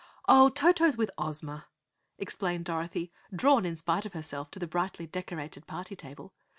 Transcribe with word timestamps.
"Oh, 0.27 0.49
Toto's 0.49 0.97
with 0.97 1.11
Ozma," 1.19 1.67
explained 2.17 2.65
Dorothy, 2.65 3.11
drawn 3.31 3.67
in 3.67 3.75
spite 3.75 4.03
of 4.07 4.13
herself 4.13 4.49
to 4.49 4.57
the 4.57 4.65
brightly 4.65 5.05
decorated 5.05 5.67
party 5.67 5.95
table. 5.95 6.33